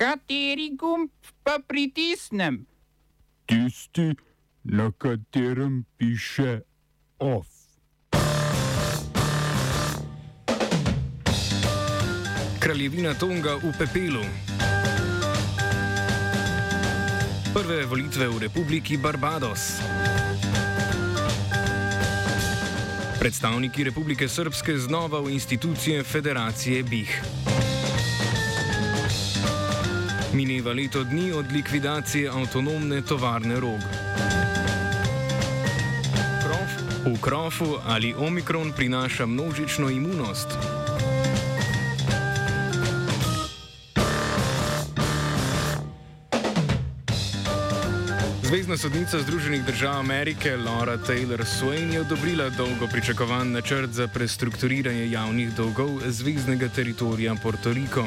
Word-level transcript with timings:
Kateri 0.00 0.70
gumb 0.80 1.10
pa 1.44 1.58
pritisnem? 1.60 2.64
Tisti, 3.44 4.14
na 4.64 4.88
katerem 4.96 5.84
piše 5.96 6.60
OF. 7.18 7.46
Kraljevina 12.58 13.12
Tonga 13.14 13.60
v 13.60 13.74
pepelu. 13.76 14.24
Prve 17.52 17.84
volitve 17.84 18.28
v 18.28 18.38
Republiki 18.48 18.96
Barbados. 18.96 19.84
Predstavniki 23.20 23.84
Republike 23.84 24.28
Srpske 24.28 24.80
znova 24.80 25.20
v 25.20 25.36
institucije 25.36 26.00
Federacije 26.02 26.82
BIH. 26.82 27.49
Mineva 30.32 30.72
leto 30.72 31.04
dni 31.04 31.32
od 31.32 31.52
likvidacije 31.52 32.30
avtonomne 32.30 33.02
tovarne 33.02 33.60
Rog. 33.60 33.80
V 37.04 37.20
krofu 37.20 37.78
ali 37.86 38.14
omikron 38.14 38.72
prinaša 38.76 39.26
množično 39.26 39.90
imunost. 39.90 40.48
Zvezdna 48.42 48.76
sodnica 48.76 49.18
Združenih 49.18 49.64
držav 49.64 49.98
Amerike 49.98 50.56
Laura 50.56 50.98
Taylor 50.98 51.44
Swain 51.44 51.92
je 51.92 52.00
odobrila 52.00 52.48
dolgo 52.48 52.86
pričakovan 52.92 53.52
načrt 53.52 53.90
za 53.90 54.08
prestrukturiranje 54.08 55.10
javnih 55.10 55.54
dolgov 55.54 56.00
zvezdnega 56.06 56.68
teritorija 56.68 57.34
Puerto 57.42 57.72
Rico. 57.72 58.04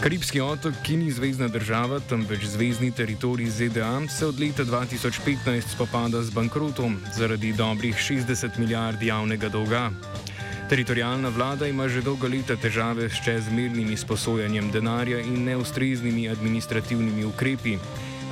Karibski 0.00 0.40
otok, 0.40 0.74
ki 0.82 0.96
ni 0.96 1.10
zvezdna 1.12 1.48
država, 1.48 2.00
temveč 2.08 2.44
zvezdni 2.44 2.90
teritorij 2.92 3.46
ZDA, 3.46 4.08
se 4.08 4.26
od 4.26 4.40
leta 4.40 4.64
2015 4.64 5.74
spopada 5.74 6.22
z 6.22 6.30
bankrotom 6.30 6.96
zaradi 7.16 7.52
dobrih 7.52 7.96
60 7.96 8.58
milijard 8.58 9.02
javnega 9.02 9.48
dolga. 9.48 9.90
Teritorijalna 10.68 11.28
vlada 11.28 11.66
ima 11.66 11.88
že 11.88 12.02
dolgo 12.02 12.28
leta 12.28 12.56
težave 12.56 13.08
s 13.10 13.20
čezmernim 13.24 13.92
izposojanjem 13.92 14.70
denarja 14.70 15.20
in 15.20 15.44
neustreznimi 15.44 16.28
administrativnimi 16.28 17.24
ukrepi. 17.24 17.78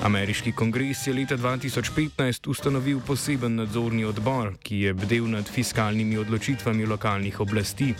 Ameriški 0.02 0.52
kongres 0.52 1.06
je 1.06 1.14
leta 1.14 1.36
2015 1.36 2.48
ustanovil 2.50 3.00
poseben 3.06 3.54
nadzorni 3.54 4.04
odbor, 4.04 4.54
ki 4.62 4.80
je 4.80 4.94
bdel 4.94 5.28
nad 5.30 5.48
fiskalnimi 5.48 6.18
odločitvami 6.18 6.86
lokalnih 6.86 7.40
oblasti. 7.40 7.94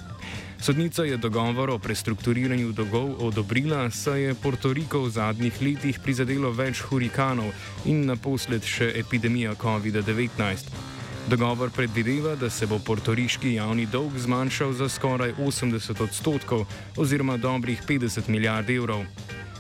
Sodnica 0.63 1.03
je 1.03 1.17
dogovor 1.17 1.71
o 1.71 1.79
prestrukturiranju 1.79 2.73
dolgov 2.73 3.17
odobrila, 3.19 3.91
saj 3.91 4.23
je 4.23 4.35
Puerto 4.35 4.73
Rico 4.73 5.01
v 5.03 5.11
zadnjih 5.11 5.57
letih 5.63 5.99
prizadelo 5.99 6.53
več 6.55 6.85
hurikanov 6.87 7.51
in 7.85 8.05
naposled 8.07 8.63
še 8.63 8.93
epidemija 8.95 9.57
COVID-19. 9.59 10.71
Dogovor 11.27 11.71
predvideva, 11.75 12.37
da 12.39 12.51
se 12.51 12.67
bo 12.71 12.79
portoriški 12.79 13.57
javni 13.57 13.89
dolg 13.91 14.15
zmanjšal 14.15 14.73
za 14.79 14.87
skoraj 14.89 15.35
80 15.35 16.03
odstotkov 16.03 16.63
oziroma 16.97 17.37
dobrih 17.37 17.83
50 17.89 18.29
milijard 18.31 18.71
evrov. 18.71 19.03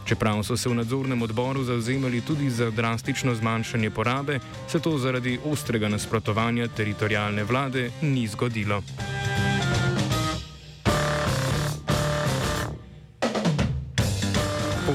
Čeprav 0.06 0.44
so 0.46 0.56
se 0.56 0.70
v 0.70 0.76
nadzornem 0.78 1.22
odboru 1.22 1.64
zauzemali 1.64 2.20
tudi 2.20 2.50
za 2.50 2.70
drastično 2.70 3.34
zmanjšanje 3.34 3.90
porabe, 3.90 4.38
se 4.70 4.78
to 4.78 4.94
zaradi 4.98 5.40
ostrega 5.50 5.88
nasprotovanja 5.88 6.68
teritorijalne 6.68 7.42
vlade 7.44 7.90
ni 8.02 8.26
zgodilo. 8.26 8.82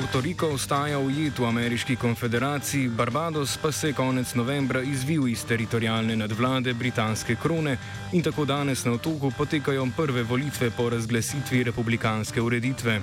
Puerto 0.08 0.28
Rico 0.28 0.48
ostaja 0.48 1.00
ujet 1.00 1.40
v 1.40 1.46
ameriški 1.46 1.98
konfederaciji, 2.00 2.88
Barbados 2.88 3.58
pa 3.60 3.72
se 3.72 3.90
je 3.90 3.94
konec 3.94 4.36
novembra 4.40 4.82
izvil 4.82 5.28
iz 5.28 5.44
teritorijalne 5.46 6.16
nadvlade 6.16 6.74
britanske 6.74 7.36
krone 7.36 7.78
in 8.14 8.24
tako 8.24 8.46
danes 8.46 8.86
na 8.86 8.92
otoku 8.92 9.32
potekajo 9.38 9.88
prve 9.98 10.24
volitve 10.24 10.72
po 10.72 10.90
razglasitvi 10.90 11.64
republikanske 11.64 12.42
ureditve. 12.42 13.02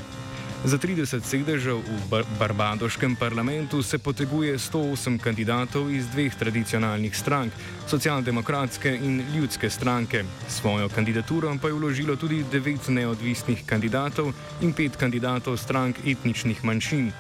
Za 0.65 0.81
30 0.81 1.21
sedežev 1.21 1.85
v 1.85 2.09
bar 2.09 2.25
barbadoškem 2.41 3.21
parlamentu 3.21 3.83
se 3.85 3.99
poteguje 4.01 4.57
108 4.57 5.21
kandidatov 5.21 5.93
iz 5.93 6.09
dveh 6.09 6.33
tradicionalnih 6.33 7.13
strank, 7.13 7.53
socialdemokratske 7.85 8.89
in 8.89 9.21
ljudske 9.37 9.71
stranke. 9.71 10.25
Svojo 10.49 10.89
kandidaturo 10.89 11.53
pa 11.61 11.69
je 11.69 11.77
vložilo 11.77 12.17
tudi 12.17 12.41
devet 12.49 12.89
neodvisnih 12.89 13.61
kandidatov 13.67 14.33
in 14.65 14.73
pet 14.73 14.97
kandidatov 14.97 15.61
strank 15.61 16.01
etničnih 16.01 16.65
manjšin. 16.65 17.13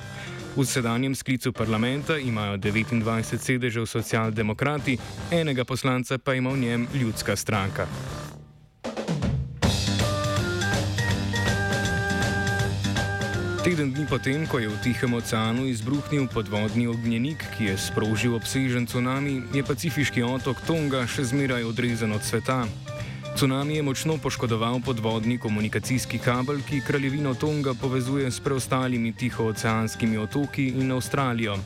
V 0.56 0.64
sedanjem 0.64 1.14
sklicu 1.14 1.52
parlamenta 1.52 2.16
imajo 2.16 2.56
29 2.56 3.38
sedežev 3.44 3.84
socialdemokrati, 3.86 4.96
enega 5.30 5.64
poslanca 5.64 6.18
pa 6.18 6.34
ima 6.34 6.50
v 6.50 6.58
njem 6.58 6.88
ljudska 6.94 7.36
stranka. 7.36 7.84
Teden 13.64 13.96
dni 13.96 14.04
potem, 14.04 14.44
ko 14.44 14.60
je 14.60 14.68
v 14.68 14.76
Tihem 14.84 15.16
oceanu 15.16 15.64
izbruhnil 15.64 16.28
podvodni 16.28 16.84
ognjenik, 16.84 17.40
ki 17.56 17.72
je 17.72 17.80
sprožil 17.80 18.36
obsežen 18.36 18.84
tsunami, 18.84 19.40
je 19.56 19.64
pacifiški 19.64 20.20
otok 20.20 20.60
Tonga 20.68 21.08
še 21.08 21.24
zmeraj 21.32 21.64
odrezan 21.64 22.12
od 22.12 22.20
sveta. 22.20 22.68
Tsunami 23.32 23.80
je 23.80 23.86
močno 23.88 24.20
poškodoval 24.20 24.84
podvodni 24.84 25.40
komunikacijski 25.40 26.20
kabel, 26.20 26.60
ki 26.60 26.84
kraljevino 26.84 27.32
Tonga 27.40 27.72
povezuje 27.72 28.28
s 28.28 28.36
preostalimi 28.36 29.16
tihooceanskimi 29.16 30.20
otoki 30.20 30.68
in 30.76 30.92
Avstralijo. 30.92 31.56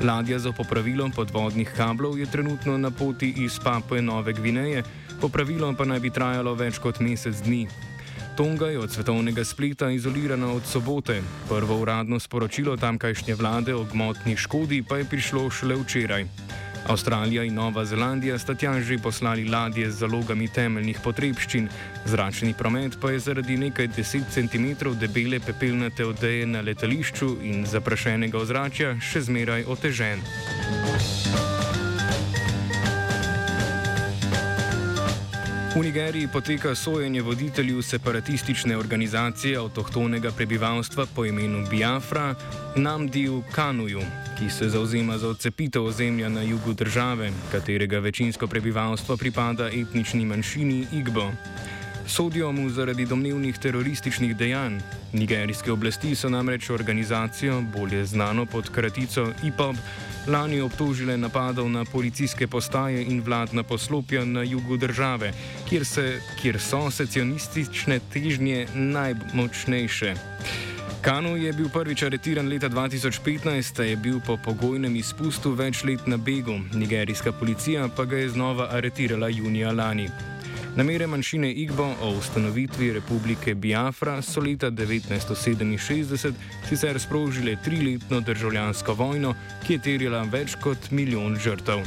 Ladja 0.00 0.40
za 0.40 0.56
popravilo 0.56 1.04
podvodnih 1.12 1.68
kablov 1.68 2.16
je 2.16 2.24
trenutno 2.32 2.80
na 2.80 2.88
poti 2.88 3.44
iz 3.44 3.60
Papue 3.60 4.00
Nove 4.00 4.32
Gvineje, 4.32 4.88
popravilo 5.20 5.68
pa 5.76 5.84
naj 5.84 6.00
bi 6.00 6.08
trajalo 6.08 6.56
več 6.56 6.80
kot 6.80 7.04
mesec 7.04 7.44
dni. 7.44 7.68
Tonga 8.36 8.66
je 8.66 8.78
od 8.78 8.90
svetovnega 8.90 9.44
spleta 9.44 9.90
izolirana 9.90 10.52
od 10.52 10.62
sobote. 10.66 11.22
Prvo 11.48 11.78
uradno 11.80 12.20
sporočilo 12.20 12.76
tamkajšnje 12.76 13.34
vlade 13.34 13.74
o 13.74 13.84
gmotni 13.84 14.36
škodi 14.36 14.82
pa 14.88 14.96
je 14.96 15.04
prišlo 15.04 15.50
šele 15.50 15.76
včeraj. 15.76 16.26
Avstralija 16.88 17.44
in 17.44 17.54
Nova 17.54 17.84
Zelandija 17.84 18.38
sta 18.38 18.54
tja 18.54 18.80
že 18.80 18.98
poslali 18.98 19.48
ladje 19.48 19.90
z 19.90 19.98
zalogami 19.98 20.48
temeljnih 20.48 21.00
potrebščin, 21.04 21.68
zračni 22.04 22.54
promet 22.54 23.00
pa 23.00 23.10
je 23.10 23.18
zaradi 23.18 23.56
nekaj 23.56 23.88
deset 23.96 24.28
centimetrov 24.30 24.94
debele 25.00 25.40
pepelnate 25.40 26.04
odeje 26.04 26.46
na 26.46 26.60
letališču 26.60 27.36
in 27.42 27.66
zaprašenega 27.66 28.38
ozračja 28.38 28.98
še 29.00 29.20
zmeraj 29.20 29.64
otežen. 29.64 30.20
V 35.76 35.84
Nigeriji 35.84 36.28
poteka 36.32 36.74
sojenje 36.74 37.22
voditelju 37.22 37.82
separatistične 37.82 38.76
organizacije 38.76 39.58
avtohtonega 39.58 40.30
prebivalstva 40.32 41.04
po 41.14 41.24
imenu 41.24 41.66
Biafra, 41.70 42.34
Namdiju 42.76 43.42
Kanuju, 43.52 44.00
ki 44.38 44.50
se 44.50 44.68
zauzema 44.68 45.18
za 45.18 45.28
odcepitev 45.28 45.84
ozemlja 45.84 46.28
na 46.28 46.42
jugu 46.42 46.72
države, 46.72 47.30
katerega 47.52 47.98
večinsko 47.98 48.46
prebivalstvo 48.46 49.16
pripada 49.16 49.68
etnični 49.68 50.24
manjšini 50.24 50.86
Igbo. 50.92 51.30
Sodijo 52.06 52.52
mu 52.52 52.70
zaradi 52.70 53.06
domnevnih 53.06 53.58
terorističnih 53.58 54.36
dejanj. 54.36 54.78
Nigerijske 55.12 55.72
oblasti 55.72 56.14
so 56.14 56.28
namreč 56.28 56.70
organizacijo, 56.70 57.60
bolje 57.76 58.04
znano 58.06 58.46
pod 58.46 58.70
kratico 58.70 59.32
IPOB, 59.44 59.76
lani 60.28 60.60
obtožile 60.60 61.16
napadov 61.16 61.70
na 61.70 61.84
policijske 61.84 62.46
postaje 62.46 63.02
in 63.04 63.22
vladna 63.26 63.62
poslopja 63.62 64.24
na 64.24 64.42
jugu 64.42 64.76
države, 64.76 65.32
kjer, 65.68 65.84
se, 65.86 66.20
kjer 66.42 66.60
so 66.60 66.90
secesionistične 66.90 68.00
težnje 68.12 68.66
najmočnejše. 68.74 70.14
Kanu 71.02 71.36
je 71.36 71.52
bil 71.52 71.68
prvič 71.68 72.02
aretiran 72.02 72.48
leta 72.48 72.68
2015, 72.68 73.82
je 73.82 73.96
bil 73.96 74.20
po 74.26 74.36
pogojnem 74.36 74.96
izpustu 74.96 75.52
več 75.54 75.84
let 75.84 76.06
na 76.06 76.16
begu, 76.16 76.58
nigerijska 76.74 77.32
policija 77.32 77.88
pa 77.96 78.04
ga 78.04 78.16
je 78.16 78.28
znova 78.28 78.68
aretirala 78.70 79.28
junija 79.28 79.72
lani. 79.72 80.08
Namere 80.76 81.06
manjšine 81.06 81.52
Igbo 81.52 81.84
o 82.02 82.08
ustanovitvi 82.18 82.92
republike 82.92 83.54
Biafra 83.54 84.22
so 84.22 84.40
leta 84.40 84.70
1967 84.70 86.32
sicer 86.68 87.00
sprožile 87.00 87.56
triletno 87.64 88.20
državljansko 88.20 88.94
vojno, 88.94 89.34
ki 89.66 89.72
je 89.72 89.78
terjala 89.78 90.22
več 90.28 90.58
kot 90.60 90.90
milijon 90.90 91.38
žrtev. 91.40 91.80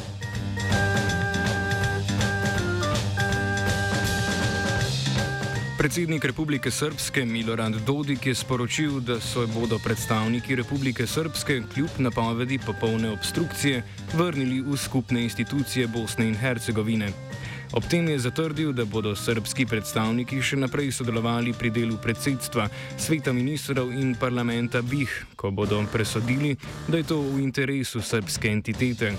Predsednik 5.78 6.26
Republike 6.26 6.72
Srpske 6.72 7.26
Milorad 7.26 7.78
Dodik 7.86 8.26
je 8.26 8.36
sporočil, 8.36 9.00
da 9.00 9.20
se 9.20 9.46
bodo 9.54 9.78
predstavniki 9.80 10.56
Republike 10.56 11.08
Srpske 11.08 11.62
kljub 11.74 11.90
napovedi 11.98 12.58
popolne 12.66 13.10
obstrukcije 13.10 13.84
vrnili 14.14 14.62
v 14.62 14.78
skupne 14.78 15.24
institucije 15.24 15.88
Bosne 15.88 16.28
in 16.28 16.36
Hercegovine. 16.36 17.29
Ob 17.72 17.86
tem 17.86 18.08
je 18.10 18.20
zatrdil, 18.20 18.74
da 18.74 18.86
bodo 18.86 19.14
srpski 19.16 19.66
predstavniki 19.70 20.42
še 20.42 20.58
naprej 20.58 20.90
sodelovali 20.90 21.54
pri 21.54 21.70
delu 21.70 22.02
predsedstva, 22.02 22.66
sveta 22.98 23.30
ministrov 23.30 23.94
in 23.94 24.16
parlamenta 24.18 24.82
BIH, 24.82 25.38
ko 25.38 25.54
bodo 25.54 25.78
presodili, 25.92 26.58
da 26.90 26.98
je 26.98 27.06
to 27.14 27.22
v 27.22 27.46
interesu 27.46 28.02
srpske 28.02 28.50
entitete. 28.50 29.14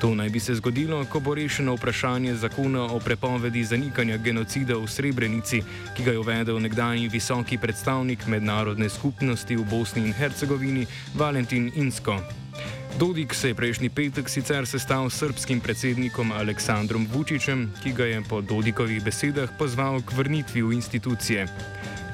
To 0.00 0.14
naj 0.14 0.28
bi 0.28 0.40
se 0.40 0.54
zgodilo, 0.54 1.00
ko 1.10 1.20
bo 1.20 1.34
rešeno 1.34 1.74
vprašanje 1.74 2.34
zakona 2.34 2.84
o 2.92 3.00
prepovedi 3.00 3.64
zanikanja 3.64 4.16
genocida 4.16 4.76
v 4.76 4.86
Srebrenici, 4.86 5.62
ki 5.96 6.04
ga 6.04 6.12
je 6.12 6.20
uvedel 6.20 6.60
nekdanji 6.60 7.08
visoki 7.08 7.58
predstavnik 7.58 8.28
mednarodne 8.28 8.88
skupnosti 8.88 9.56
v 9.56 9.64
Bosni 9.64 10.04
in 10.06 10.12
Hercegovini 10.12 10.86
Valentin 11.16 11.72
Insko. 11.74 12.20
Dodik 12.98 13.34
se 13.34 13.48
je 13.48 13.54
prejšnji 13.54 13.88
petek 13.94 14.26
sicer 14.28 14.66
sestal 14.66 15.06
s 15.10 15.22
srpskim 15.22 15.60
predsednikom 15.60 16.32
Aleksandrom 16.32 17.06
Vučićem, 17.14 17.70
ki 17.82 17.92
ga 17.94 18.04
je 18.04 18.22
po 18.28 18.40
Dodikovih 18.40 19.04
besedah 19.04 19.50
pozval 19.58 20.02
k 20.02 20.18
vrnitvi 20.18 20.62
v 20.62 20.72
institucije. 20.72 21.46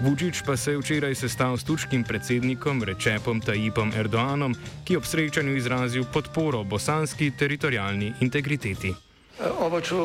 Vučić 0.05 0.43
pa 0.47 0.57
se 0.57 0.77
je 0.77 0.79
včeraj 0.79 1.15
sestal 1.15 1.57
s 1.57 1.65
turškim 1.65 2.05
predsednikom 2.05 2.85
Rečepom 2.85 3.41
Tajipom 3.41 3.93
Erdoanom, 3.97 4.53
ki 4.85 4.93
je 4.93 4.99
ob 4.99 5.09
srečanju 5.09 5.57
izrazil 5.57 6.05
podporo 6.05 6.65
bosanski 6.65 7.31
teritorijalni 7.31 8.13
integriteti. 8.21 8.93
Oba, 9.41 9.81
če, 9.81 9.97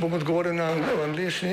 bom 0.00 0.12
odgovoril 0.12 0.56
na 0.56 0.72
angliški. 1.04 1.52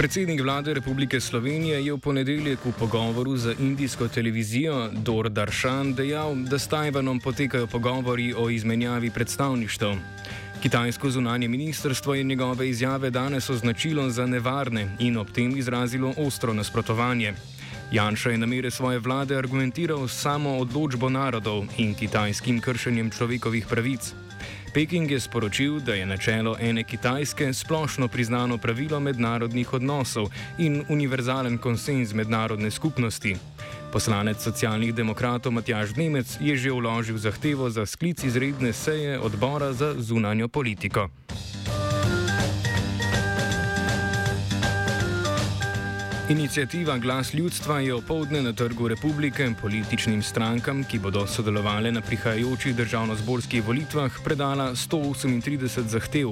Predsednik 0.00 0.40
vlade 0.40 0.74
Republike 0.74 1.20
Slovenije 1.20 1.84
je 1.84 1.92
v 1.92 2.00
ponedeljek 2.00 2.64
v 2.64 2.72
pogovoru 2.72 3.36
z 3.36 3.52
indijsko 3.60 4.08
televizijo 4.08 4.88
Dor 5.04 5.28
Darshan 5.28 5.92
dejal, 5.92 6.32
da 6.48 6.56
s 6.58 6.68
Tajvanom 6.72 7.20
potekajo 7.20 7.66
pogovori 7.66 8.32
o 8.32 8.48
izmenjavi 8.48 9.10
predstavništev. 9.10 9.92
Kitajsko 10.62 11.10
zunanje 11.10 11.48
ministrstvo 11.48 12.14
je 12.14 12.24
njegove 12.24 12.68
izjave 12.68 13.10
danes 13.10 13.50
označilo 13.50 14.08
za 14.10 14.26
nevarne 14.26 14.96
in 14.98 15.20
ob 15.20 15.30
tem 15.36 15.52
izrazilo 15.56 16.14
ostro 16.16 16.54
nasprotovanje. 16.54 17.34
Janša 17.92 18.30
je 18.30 18.38
namere 18.38 18.70
svoje 18.70 18.98
vlade 18.98 19.36
argumentiral 19.36 20.08
s 20.08 20.16
samo 20.16 20.56
odločbo 20.58 21.08
narodov 21.08 21.68
in 21.76 21.94
kitajskim 21.94 22.60
kršenjem 22.60 23.10
človekovih 23.10 23.66
pravic. 23.68 24.14
Peking 24.74 25.10
je 25.10 25.20
sporočil, 25.20 25.80
da 25.80 25.94
je 25.94 26.06
načelo 26.06 26.56
ene 26.60 26.84
Kitajske 26.84 27.52
splošno 27.52 28.08
priznano 28.08 28.58
pravilo 28.58 29.00
mednarodnih 29.00 29.72
odnosov 29.72 30.30
in 30.58 30.84
univerzalen 30.88 31.58
konsens 31.58 32.14
mednarodne 32.14 32.70
skupnosti. 32.70 33.36
Poslanec 33.92 34.42
socialnih 34.42 34.94
demokratov 34.94 35.52
Matjaž 35.52 35.96
Nemec 35.96 36.38
je 36.40 36.56
že 36.56 36.70
vložil 36.70 37.18
zahtevo 37.18 37.70
za 37.70 37.86
sklic 37.86 38.22
izredne 38.24 38.72
seje 38.72 39.18
odbora 39.18 39.72
za 39.72 39.94
zunanjo 39.98 40.48
politiko. 40.48 41.08
Inicijativa 46.30 46.98
Glas 46.98 47.34
ljudstva 47.34 47.80
je 47.80 47.94
opoldne 47.94 48.42
na 48.42 48.52
Trgu 48.52 48.88
Republike 48.88 49.50
političnim 49.60 50.22
strankam, 50.22 50.84
ki 50.84 50.98
bodo 50.98 51.26
sodelovali 51.26 51.92
na 51.92 52.00
prihajajočih 52.00 52.76
državno-zborskih 52.76 53.64
volitvah, 53.66 54.12
predala 54.24 54.70
138 54.74 55.88
zahtev. 55.88 56.30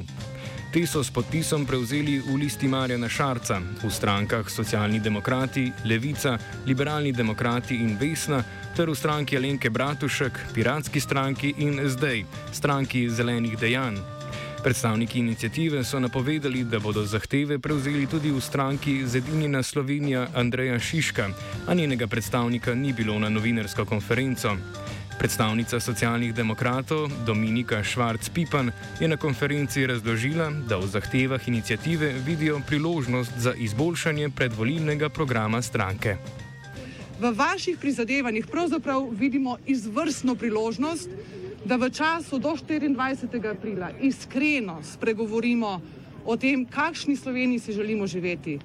Te 0.72 0.86
so 0.86 1.02
s 1.04 1.10
podpisom 1.10 1.66
prevzeli 1.66 2.20
v 2.20 2.36
listi 2.36 2.68
Marjana 2.68 3.08
Šarca, 3.08 3.58
v 3.82 3.90
strankah 3.90 4.50
Socialni 4.50 5.00
demokrati, 5.00 5.72
Levica, 5.84 6.38
Liberalni 6.66 7.12
demokrati 7.12 7.74
in 7.82 7.96
Vesna, 7.98 8.44
ter 8.76 8.90
v 8.90 8.94
stranki 8.94 9.36
Alenke 9.36 9.70
Bratušek, 9.70 10.38
Piratski 10.54 11.00
stranki 11.00 11.54
in 11.58 11.80
zdaj 11.88 12.22
stranki 12.52 13.10
Zelenih 13.10 13.58
dejanj. 13.58 14.17
Predstavniki 14.62 15.18
inicijative 15.18 15.84
so 15.84 16.00
napovedali, 16.00 16.64
da 16.64 16.78
bodo 16.78 17.04
zahteve 17.04 17.58
prevzeli 17.58 18.06
tudi 18.06 18.30
v 18.30 18.40
stranki 18.40 19.06
Zedinjena 19.06 19.62
Slovenija 19.62 20.26
Andreja 20.34 20.78
Šiška, 20.78 21.28
a 21.66 21.74
njenega 21.74 22.06
predstavnika 22.06 22.74
ni 22.74 22.92
bilo 22.92 23.18
na 23.18 23.28
novinarsko 23.28 23.84
konferenco. 23.84 24.56
Predstavnica 25.18 25.80
socialnih 25.80 26.34
demokratov 26.34 27.10
Dominika 27.26 27.82
Švarc-Pipan 27.82 28.70
je 29.00 29.08
na 29.08 29.16
konferenci 29.16 29.86
razložila, 29.86 30.50
da 30.50 30.76
v 30.76 30.86
zahtevah 30.86 31.48
inicijative 31.48 32.12
vidijo 32.26 32.60
priložnost 32.66 33.32
za 33.36 33.54
izboljšanje 33.54 34.30
predvolilnega 34.30 35.08
programa 35.08 35.62
stranke. 35.62 36.16
v 37.20 37.30
vaših 37.34 37.78
prizadevanjih 37.78 38.46
pravzaprav 38.46 39.08
vidimo 39.10 39.56
izvrstno 39.66 40.34
priložnost, 40.34 41.08
da 41.68 41.76
v 41.76 41.92
času 41.92 42.40
do 42.40 42.56
24. 42.56 43.28
aprila 43.44 43.92
iskreno 44.00 44.80
spregovorimo 44.80 45.80
o 46.24 46.36
tem, 46.36 46.64
kakšni 46.64 47.16
Sloveniji 47.16 47.58
si 47.58 47.72
želimo 47.72 48.06
živeti, 48.06 48.56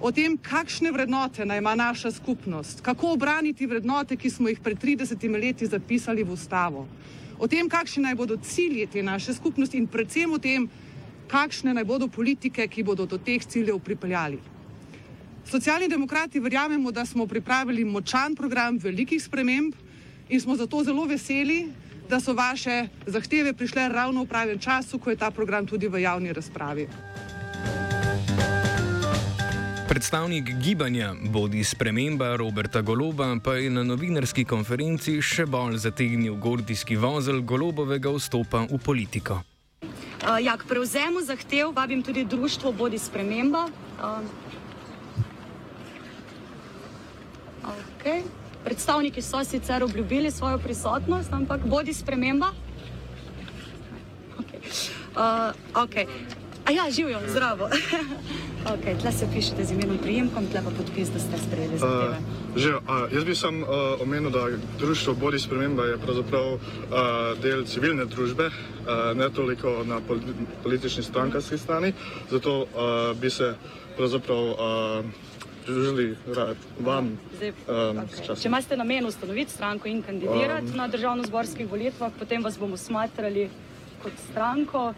o 0.00 0.12
tem, 0.14 0.38
kakšne 0.38 0.92
vrednote 0.94 1.42
naj 1.42 1.58
ima 1.58 1.74
naša 1.74 2.10
skupnost, 2.10 2.80
kako 2.86 3.18
obraniti 3.18 3.66
vrednote, 3.66 4.16
ki 4.16 4.30
smo 4.30 4.48
jih 4.48 4.60
pred 4.62 4.78
30 4.78 5.42
leti 5.42 5.66
zapisali 5.66 6.22
v 6.22 6.30
ustavo, 6.30 6.86
o 7.38 7.48
tem, 7.50 7.68
kakšni 7.68 8.06
naj 8.06 8.14
bodo 8.14 8.36
cilji 8.36 8.86
te 8.86 9.02
naše 9.02 9.34
skupnosti 9.34 9.78
in 9.78 9.90
predvsem 9.90 10.30
o 10.30 10.38
tem, 10.38 10.70
kakšne 11.26 11.74
naj 11.74 11.84
bodo 11.84 12.06
politike, 12.06 12.62
ki 12.68 12.86
bodo 12.86 13.06
do 13.10 13.18
teh 13.18 13.42
ciljev 13.42 13.82
pripeljali. 13.82 14.38
Socialni 15.50 15.88
demokrati 15.88 16.38
verjamemo, 16.38 16.94
da 16.94 17.02
smo 17.06 17.26
pripravili 17.26 17.84
močan 17.84 18.38
program 18.38 18.78
velikih 18.78 19.22
sprememb 19.22 19.74
in 20.28 20.40
smo 20.40 20.54
zato 20.56 20.84
zelo 20.84 21.04
veseli, 21.10 21.89
da 22.10 22.20
so 22.20 22.34
vaše 22.34 22.88
zahteve 23.06 23.52
prišle 23.52 23.88
ravno 23.88 24.24
v 24.24 24.26
pravem 24.26 24.58
času, 24.58 24.98
ko 24.98 25.10
je 25.10 25.16
ta 25.16 25.30
program 25.30 25.66
tudi 25.66 25.88
v 25.88 26.02
javni 26.02 26.32
razpravi. 26.32 26.88
Predstavnik 29.88 30.50
gibanja 30.62 31.14
Bodi 31.30 31.64
sprememba 31.64 32.36
Roberta 32.36 32.80
Goloba 32.80 33.36
pa 33.44 33.54
je 33.54 33.70
na 33.70 33.82
novinarski 33.82 34.44
konferenci 34.44 35.18
še 35.22 35.46
bolj 35.46 35.78
zategnil 35.82 36.34
gordijski 36.34 36.96
vozel 36.96 37.42
Golobovega 37.42 38.10
vstopa 38.14 38.66
v 38.70 38.78
politiko. 38.78 39.42
Uh, 40.20 40.38
ja, 40.38 40.54
k 40.54 40.66
prevzemu 40.68 41.22
zahtev 41.26 41.74
vabim 41.74 42.02
tudi 42.02 42.24
društvo 42.24 42.72
Bodi 42.72 42.98
sprememba. 42.98 43.66
Uh, 43.98 44.22
okay. 47.98 48.39
Predstavniki 48.64 49.22
so 49.22 49.44
sicer 49.44 49.84
obljubili 49.84 50.30
svojo 50.30 50.58
prisotnost, 50.58 51.32
ampak 51.32 51.60
bodi 51.66 51.92
sprememba. 51.92 52.46
Okay. 54.38 54.60
Uh, 55.16 55.84
okay. 55.84 56.06
A 56.64 56.72
ja, 56.72 56.90
živijo, 56.90 57.20
zdravo. 57.28 57.68
okay, 58.72 59.00
tle 59.00 59.12
se 59.12 59.26
pišete 59.34 59.64
z 59.64 59.72
imenom, 59.72 59.98
prijemkom, 59.98 60.46
tle 60.46 60.62
pa 60.64 60.70
podpis, 60.70 61.08
da 61.08 61.18
ste 61.18 61.38
sprejeli 61.46 61.78
zahteve. 61.78 62.18
Uh, 62.18 62.56
že, 62.56 62.74
uh, 62.74 62.82
jaz 63.12 63.24
bi 63.24 63.34
sam 63.34 63.62
uh, 63.62 63.68
omenil, 64.00 64.30
da 64.30 64.46
društvo 64.78 65.14
Bodi 65.14 65.38
sprememba 65.38 65.84
je 65.84 65.98
pravzaprav 65.98 66.52
uh, 66.52 66.60
del 67.42 67.64
civilne 67.64 68.04
družbe, 68.04 68.46
uh, 68.46 69.16
ne 69.16 69.30
toliko 69.30 69.84
na 69.84 70.00
pol 70.00 70.18
politični 70.62 71.02
strankarski 71.02 71.58
strani, 71.58 71.92
zato 72.30 72.60
uh, 72.60 72.66
bi 73.20 73.30
se 73.30 73.54
pravzaprav 73.96 74.44
uh, 74.44 74.56
pridružili 75.64 76.16
rad 76.36 76.56
vam. 76.80 77.18
Zdaj, 77.36 77.52
Um, 77.68 77.98
okay. 77.98 78.36
Če 78.42 78.48
imate 78.48 78.76
namen 78.76 79.06
ustanoviti 79.06 79.52
stranko 79.52 79.88
in 79.88 80.02
kandidirati 80.02 80.72
um, 80.72 80.76
na 80.76 80.88
državno-zborskih 80.88 81.68
volitvah, 81.70 82.12
potem 82.18 82.42
vas 82.44 82.58
bomo 82.58 82.76
smatrali 82.76 83.48
kot 84.02 84.12
stranko, 84.30 84.92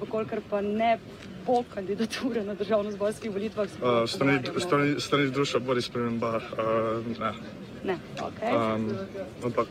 vkolikor 0.00 0.42
pa 0.50 0.60
ne 0.60 0.98
bo 1.46 1.62
kandidature 1.74 2.44
na 2.44 2.54
državno-zborskih 2.54 3.32
volitvah. 3.32 3.68
uh, 3.82 4.08
strani, 4.08 4.40
strani, 4.58 5.00
strani 5.00 5.30
društva 5.30 5.60
Bodi 5.60 5.82
sprememba, 5.82 6.36
uh, 6.36 7.06
ne. 7.20 7.32
Ne, 7.84 7.98
okay. 8.20 8.74
Um, 8.74 8.90
ampak. 9.44 9.68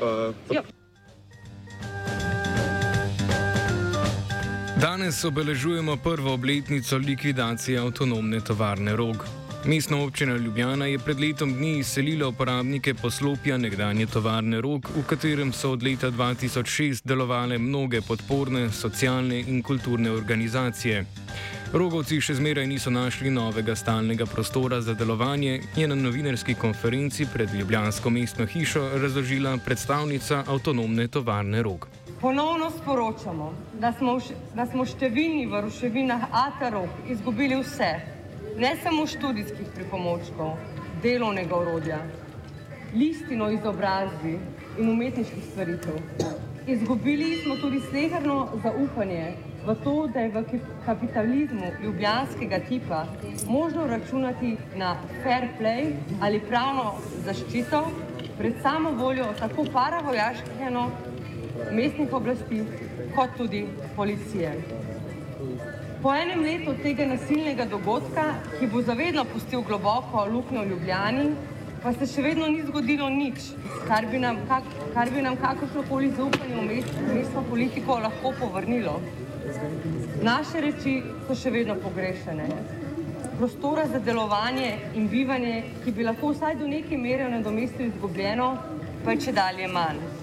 Uh, 0.00 0.77
Danes 4.80 5.24
obeležujemo 5.24 5.96
prvo 5.96 6.32
obletnico 6.32 6.96
likvidacije 6.96 7.78
avtonomne 7.78 8.40
tovarne 8.40 8.96
Rog. 8.96 9.26
Mestna 9.64 9.96
občina 9.96 10.36
Ljubljana 10.36 10.86
je 10.86 10.98
pred 10.98 11.20
letom 11.20 11.54
dni 11.54 11.78
izselila 11.78 12.28
uporabnike 12.28 12.94
poslopja 12.94 13.58
nekdanje 13.58 14.06
tovarne 14.06 14.60
Rog, 14.60 14.86
v 14.96 15.02
katerem 15.06 15.52
so 15.52 15.72
od 15.72 15.82
leta 15.82 16.10
2006 16.10 17.00
delovale 17.04 17.58
mnoge 17.58 18.00
podporne 18.00 18.70
socialne 18.72 19.40
in 19.40 19.62
kulturne 19.62 20.10
organizacije. 20.10 21.04
Rogovci 21.72 22.20
še 22.20 22.38
zmeraj 22.38 22.66
niso 22.66 22.90
našli 22.90 23.30
novega 23.30 23.74
stalnega 23.76 24.26
prostora 24.26 24.80
za 24.80 24.94
delovanje, 24.94 25.60
je 25.76 25.88
na 25.88 25.94
novinarski 25.94 26.54
konferenci 26.54 27.26
pred 27.32 27.54
Ljubljansko 27.54 28.10
mestno 28.10 28.46
hišo 28.46 28.88
razložila 29.02 29.58
predstavnica 29.64 30.44
avtonomne 30.46 31.08
tovarne 31.08 31.62
Rog. 31.62 31.97
Ponovno 32.20 32.70
sporočamo, 32.70 33.52
da 33.78 33.92
smo, 33.92 34.16
da 34.54 34.64
smo 34.66 34.82
številni 34.82 35.44
v 35.46 35.60
ruševinah 35.68 36.24
Atarok 36.34 37.04
izgubili 37.14 37.54
vse, 37.60 37.90
ne 38.58 38.72
samo 38.82 39.04
študijskih 39.06 39.68
pripomočkov, 39.76 40.56
delovnega 41.04 41.54
orodja, 41.54 42.00
listino 42.90 43.46
izobrazbi 43.54 44.32
in 44.80 44.90
umetniških 44.90 45.44
stvaritev. 45.52 46.00
Izgubili 46.66 47.36
smo 47.44 47.54
tudi 47.62 47.78
sleherno 47.86 48.38
zaupanje 48.64 49.36
v 49.68 49.76
to, 49.84 49.94
da 50.10 50.24
je 50.24 50.32
v 50.34 50.60
kapitalizmu 50.88 51.70
ljubljanskega 51.84 52.58
tipa 52.66 53.04
možno 53.46 53.86
računati 53.86 54.56
na 54.74 54.96
fair 55.22 55.46
play 55.60 55.94
ali 56.20 56.42
pravno 56.50 56.96
zaščito 57.28 57.84
pred 58.38 58.58
samo 58.62 58.90
voljo 58.90 59.30
tako 59.38 59.68
paravojaških 59.72 60.66
enot, 60.66 61.07
mestnih 61.72 62.12
oblasti, 62.12 62.62
kot 63.16 63.36
tudi 63.36 63.66
policije. 63.96 64.52
Po 66.02 66.12
enem 66.14 66.42
letu 66.46 66.74
tega 66.82 67.06
nasilnega 67.10 67.64
dogodka, 67.66 68.24
ki 68.58 68.66
bo 68.72 68.82
zavedno 68.86 69.24
pustil 69.26 69.64
globoko 69.66 70.26
luknjo 70.30 70.62
v 70.62 70.70
Ljubljani, 70.72 71.24
pa 71.82 71.92
se 71.94 72.06
še 72.10 72.22
vedno 72.22 72.46
ni 72.50 72.62
zgodilo 72.66 73.08
nič, 73.10 73.52
kar 73.86 74.06
bi 74.10 74.20
nam, 74.22 74.38
kak, 74.50 74.66
kar 74.94 75.10
bi 75.14 75.22
nam 75.22 75.38
kakršnokoli 75.38 76.12
zaupanje 76.18 76.54
v 76.54 76.82
mestno 77.14 77.42
politiko 77.50 77.98
lahko 78.02 78.32
povrnilo. 78.40 78.98
Naše 80.22 80.62
reči 80.62 80.94
so 81.26 81.34
še 81.38 81.50
vedno 81.54 81.78
pogrešene. 81.82 82.48
Prostora 83.38 83.86
za 83.86 83.98
delovanje 84.02 84.72
in 84.98 85.06
bivanje, 85.10 85.62
ki 85.84 85.94
bi 85.94 86.06
lahko 86.06 86.32
vsaj 86.34 86.58
do 86.58 86.66
neke 86.66 86.98
mere 86.98 87.30
nadomestil 87.30 87.86
izgubljeno, 87.86 88.48
pa 89.04 89.14
je 89.14 89.28
če 89.28 89.36
dalje 89.38 89.70
manj. 89.70 90.17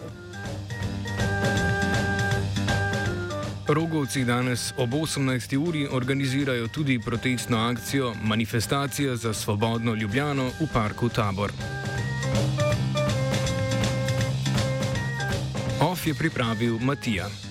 Rogovci 3.67 4.25
danes 4.25 4.73
ob 4.77 4.93
18. 4.93 5.57
uri 5.57 5.87
organizirajo 5.91 6.67
tudi 6.67 6.99
protestno 6.99 7.57
akcijo 7.57 8.13
Manifestacija 8.23 9.15
za 9.15 9.33
svobodno 9.33 9.93
Ljubljano 9.93 10.45
v 10.45 10.67
parku 10.73 11.09
Tabor. 11.09 11.51
OF 15.81 16.07
je 16.07 16.13
pripravil 16.13 16.77
Matija. 16.79 17.44